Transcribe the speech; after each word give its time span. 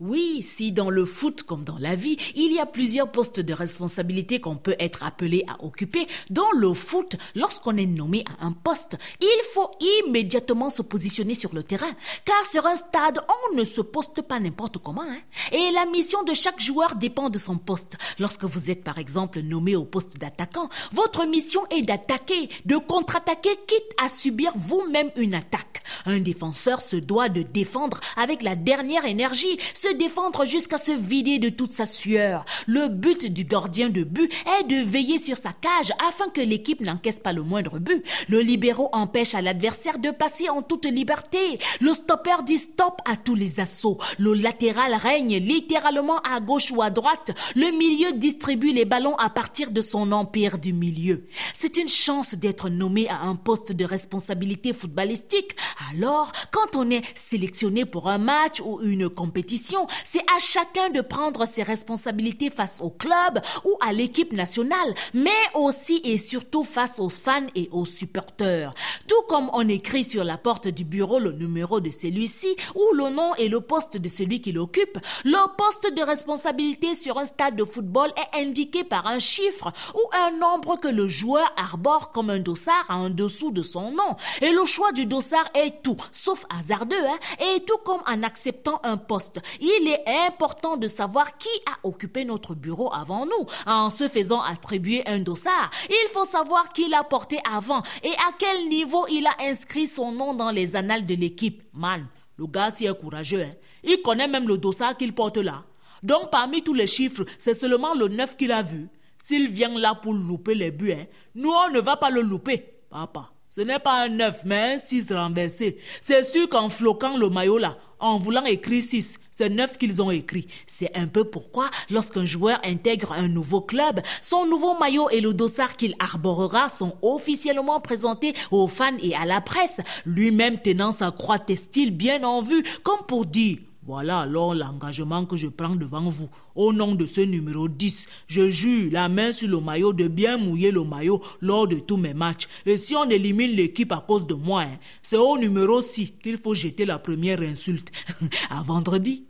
Oui, 0.00 0.44
si 0.44 0.70
dans 0.70 0.90
le 0.90 1.04
foot 1.04 1.42
comme 1.42 1.64
dans 1.64 1.76
la 1.76 1.96
vie, 1.96 2.16
il 2.36 2.52
y 2.52 2.60
a 2.60 2.66
plusieurs 2.66 3.10
postes 3.10 3.40
de 3.40 3.52
responsabilité 3.52 4.40
qu'on 4.40 4.54
peut 4.54 4.76
être 4.78 5.02
appelé 5.02 5.42
à 5.48 5.64
occuper, 5.64 6.06
dans 6.30 6.52
le 6.52 6.72
foot, 6.72 7.16
lorsqu'on 7.34 7.76
est 7.76 7.84
nommé 7.84 8.24
à 8.38 8.46
un 8.46 8.52
poste, 8.52 8.96
il 9.20 9.42
faut 9.52 9.68
immédiatement 10.06 10.70
se 10.70 10.82
positionner 10.82 11.34
sur 11.34 11.52
le 11.52 11.64
terrain, 11.64 11.90
car 12.24 12.46
sur 12.46 12.64
un 12.64 12.76
stade, 12.76 13.20
on 13.50 13.56
ne 13.56 13.64
se 13.64 13.80
poste 13.80 14.22
pas 14.22 14.38
n'importe 14.38 14.78
comment. 14.78 15.02
Hein. 15.02 15.18
Et 15.50 15.72
la 15.72 15.84
mission 15.86 16.22
de 16.22 16.32
chaque 16.32 16.60
joueur 16.60 16.94
dépend 16.94 17.28
de 17.28 17.38
son 17.38 17.58
poste. 17.58 17.98
Lorsque 18.20 18.44
vous 18.44 18.70
êtes 18.70 18.84
par 18.84 18.98
exemple 18.98 19.40
nommé 19.40 19.74
au 19.74 19.84
poste 19.84 20.16
d'attaquant, 20.16 20.68
votre 20.92 21.26
mission 21.26 21.62
est 21.70 21.82
d'attaquer, 21.82 22.48
de 22.66 22.76
contre-attaquer, 22.76 23.50
quitte 23.66 23.94
à 24.00 24.08
subir 24.08 24.52
vous-même 24.54 25.10
une 25.16 25.34
attaque. 25.34 25.82
Un 26.06 26.20
défenseur 26.20 26.80
se 26.80 26.94
doit 26.94 27.28
de 27.28 27.42
défendre 27.42 27.98
avec 28.16 28.44
la 28.44 28.54
dernière 28.54 29.04
énergie, 29.04 29.58
se 29.88 29.94
défendre 29.94 30.44
jusqu'à 30.44 30.78
se 30.78 30.92
vider 30.92 31.38
de 31.38 31.48
toute 31.48 31.72
sa 31.72 31.86
sueur. 31.86 32.44
Le 32.66 32.88
but 32.88 33.32
du 33.32 33.44
gardien 33.44 33.88
de 33.88 34.02
but 34.02 34.32
est 34.60 34.64
de 34.64 34.76
veiller 34.76 35.18
sur 35.18 35.36
sa 35.36 35.52
cage 35.52 35.92
afin 36.06 36.28
que 36.28 36.40
l'équipe 36.40 36.80
n'encaisse 36.80 37.20
pas 37.20 37.32
le 37.32 37.42
moindre 37.42 37.78
but. 37.78 38.04
Le 38.28 38.40
libéraux 38.40 38.90
empêche 38.92 39.34
à 39.34 39.40
l'adversaire 39.40 39.98
de 39.98 40.10
passer 40.10 40.48
en 40.48 40.62
toute 40.62 40.86
liberté. 40.86 41.58
Le 41.80 41.92
stopper 41.92 42.42
dit 42.44 42.58
stop 42.58 43.00
à 43.04 43.16
tous 43.16 43.34
les 43.34 43.60
assauts. 43.60 43.98
Le 44.18 44.34
latéral 44.34 44.94
règne 44.94 45.36
littéralement 45.36 46.18
à 46.18 46.40
gauche 46.40 46.70
ou 46.72 46.82
à 46.82 46.90
droite. 46.90 47.30
Le 47.54 47.70
milieu 47.76 48.12
distribue 48.12 48.72
les 48.72 48.84
ballons 48.84 49.16
à 49.16 49.30
partir 49.30 49.70
de 49.70 49.80
son 49.80 50.12
empire 50.12 50.58
du 50.58 50.72
milieu. 50.72 51.26
C'est 51.54 51.76
une 51.76 51.88
chance 51.88 52.34
d'être 52.34 52.68
nommé 52.68 53.08
à 53.08 53.22
un 53.22 53.36
poste 53.36 53.72
de 53.72 53.84
responsabilité 53.84 54.72
footballistique. 54.72 55.56
Alors, 55.94 56.32
quand 56.50 56.76
on 56.76 56.90
est 56.90 57.04
sélectionné 57.16 57.84
pour 57.84 58.08
un 58.08 58.18
match 58.18 58.60
ou 58.60 58.80
une 58.82 59.08
compétition, 59.08 59.77
c'est 60.04 60.24
à 60.34 60.38
chacun 60.38 60.90
de 60.90 61.00
prendre 61.00 61.46
ses 61.46 61.62
responsabilités 61.62 62.50
face 62.50 62.80
au 62.80 62.90
club 62.90 63.40
ou 63.64 63.76
à 63.80 63.92
l'équipe 63.92 64.32
nationale, 64.32 64.94
mais 65.14 65.30
aussi 65.54 66.00
et 66.04 66.18
surtout 66.18 66.64
face 66.64 66.98
aux 66.98 67.08
fans 67.10 67.46
et 67.54 67.68
aux 67.72 67.86
supporters. 67.86 68.74
Tout 69.08 69.22
comme 69.26 69.48
on 69.54 69.66
écrit 69.68 70.04
sur 70.04 70.22
la 70.22 70.36
porte 70.36 70.68
du 70.68 70.84
bureau 70.84 71.18
le 71.18 71.32
numéro 71.32 71.80
de 71.80 71.90
celui-ci 71.90 72.54
ou 72.74 72.92
le 72.94 73.08
nom 73.08 73.34
et 73.36 73.48
le 73.48 73.62
poste 73.62 73.96
de 73.96 74.06
celui 74.06 74.42
qui 74.42 74.52
l'occupe, 74.52 74.98
le 75.24 75.56
poste 75.56 75.94
de 75.94 76.02
responsabilité 76.02 76.94
sur 76.94 77.18
un 77.18 77.24
stade 77.24 77.56
de 77.56 77.64
football 77.64 78.12
est 78.16 78.42
indiqué 78.42 78.84
par 78.84 79.06
un 79.06 79.18
chiffre 79.18 79.72
ou 79.94 80.00
un 80.12 80.32
nombre 80.32 80.78
que 80.78 80.88
le 80.88 81.08
joueur 81.08 81.50
arbore 81.56 82.12
comme 82.12 82.28
un 82.28 82.38
dossard 82.38 82.84
en 82.90 83.08
dessous 83.08 83.50
de 83.50 83.62
son 83.62 83.92
nom. 83.92 84.14
Et 84.42 84.52
le 84.52 84.66
choix 84.66 84.92
du 84.92 85.06
dossard 85.06 85.48
est 85.54 85.82
tout, 85.82 85.96
sauf 86.12 86.44
hasardeux, 86.50 86.96
hein, 86.96 87.18
et 87.40 87.60
tout 87.60 87.78
comme 87.78 88.02
en 88.06 88.22
acceptant 88.22 88.78
un 88.84 88.98
poste. 88.98 89.40
Il 89.60 89.88
est 89.88 90.04
important 90.26 90.76
de 90.76 90.86
savoir 90.86 91.38
qui 91.38 91.48
a 91.64 91.86
occupé 91.88 92.26
notre 92.26 92.54
bureau 92.54 92.92
avant 92.92 93.24
nous. 93.24 93.46
En 93.66 93.88
se 93.88 94.06
faisant 94.06 94.42
attribuer 94.42 95.02
un 95.08 95.20
dossard, 95.20 95.70
il 95.88 96.08
faut 96.12 96.26
savoir 96.26 96.74
qui 96.74 96.88
l'a 96.88 97.04
porté 97.04 97.38
avant 97.50 97.82
et 98.02 98.12
à 98.12 98.32
quel 98.38 98.68
niveau 98.68 98.97
il 99.08 99.26
a 99.26 99.36
inscrit 99.40 99.86
son 99.86 100.12
nom 100.12 100.34
dans 100.34 100.50
les 100.50 100.76
annales 100.76 101.04
de 101.04 101.14
l'équipe. 101.14 101.62
Man, 101.72 102.06
le 102.36 102.46
gars, 102.46 102.70
si 102.70 102.86
est 102.86 102.98
courageux, 102.98 103.42
hein. 103.42 103.54
il 103.82 104.02
connaît 104.02 104.28
même 104.28 104.48
le 104.48 104.58
dossard 104.58 104.96
qu'il 104.96 105.14
porte 105.14 105.38
là. 105.38 105.64
Donc, 106.02 106.30
parmi 106.30 106.62
tous 106.62 106.74
les 106.74 106.86
chiffres, 106.86 107.24
c'est 107.38 107.54
seulement 107.54 107.94
le 107.94 108.08
9 108.08 108.36
qu'il 108.36 108.52
a 108.52 108.62
vu. 108.62 108.88
S'il 109.18 109.48
vient 109.48 109.76
là 109.76 109.94
pour 109.94 110.14
louper 110.14 110.54
les 110.54 110.70
buts, 110.70 110.92
hein, 110.92 111.06
nous, 111.34 111.50
on 111.50 111.70
ne 111.70 111.80
va 111.80 111.96
pas 111.96 112.10
le 112.10 112.20
louper. 112.20 112.64
Papa, 112.88 113.30
ce 113.50 113.60
n'est 113.62 113.80
pas 113.80 114.04
un 114.04 114.08
9, 114.08 114.42
mais 114.44 114.74
un 114.74 114.78
6 114.78 115.12
renversé. 115.12 115.78
C'est 116.00 116.22
sûr 116.22 116.48
qu'en 116.48 116.68
floquant 116.68 117.16
le 117.16 117.28
maillot 117.28 117.58
là, 117.58 117.76
en 117.98 118.18
voulant 118.18 118.44
écrire 118.44 118.82
6, 118.82 119.18
c'est 119.38 119.50
9 119.50 119.78
qu'ils 119.78 120.02
ont 120.02 120.10
écrit. 120.10 120.48
C'est 120.66 120.96
un 120.96 121.06
peu 121.06 121.22
pourquoi, 121.22 121.70
lorsqu'un 121.90 122.24
joueur 122.24 122.58
intègre 122.64 123.12
un 123.12 123.28
nouveau 123.28 123.60
club, 123.60 124.00
son 124.20 124.46
nouveau 124.46 124.76
maillot 124.76 125.10
et 125.10 125.20
le 125.20 125.32
dossard 125.32 125.76
qu'il 125.76 125.94
arborera 126.00 126.68
sont 126.68 126.96
officiellement 127.02 127.78
présentés 127.80 128.34
aux 128.50 128.66
fans 128.66 128.96
et 129.00 129.14
à 129.14 129.26
la 129.26 129.40
presse, 129.40 129.80
lui-même 130.04 130.60
tenant 130.60 130.90
sa 130.90 131.12
croix 131.12 131.38
textile 131.38 131.92
bien 131.92 132.24
en 132.24 132.42
vue, 132.42 132.64
comme 132.82 133.06
pour 133.06 133.26
dire 133.26 133.58
voilà 133.88 134.20
alors 134.20 134.54
l'engagement 134.54 135.24
que 135.24 135.38
je 135.38 135.46
prends 135.46 135.74
devant 135.74 136.10
vous. 136.10 136.28
Au 136.54 136.74
nom 136.74 136.94
de 136.94 137.06
ce 137.06 137.22
numéro 137.22 137.68
10, 137.68 138.06
je 138.26 138.50
jure 138.50 138.90
la 138.92 139.08
main 139.08 139.32
sur 139.32 139.48
le 139.48 139.60
maillot 139.60 139.94
de 139.94 140.08
bien 140.08 140.36
mouiller 140.36 140.70
le 140.70 140.84
maillot 140.84 141.22
lors 141.40 141.66
de 141.66 141.78
tous 141.78 141.96
mes 141.96 142.12
matchs. 142.12 142.48
Et 142.66 142.76
si 142.76 142.94
on 142.96 143.08
élimine 143.08 143.52
l'équipe 143.52 143.90
à 143.92 144.04
cause 144.06 144.26
de 144.26 144.34
moi, 144.34 144.64
hein, 144.64 144.78
c'est 145.00 145.16
au 145.16 145.38
numéro 145.38 145.80
6 145.80 146.12
qu'il 146.22 146.36
faut 146.36 146.54
jeter 146.54 146.84
la 146.84 146.98
première 146.98 147.40
insulte. 147.40 147.90
à 148.50 148.62
vendredi. 148.62 149.24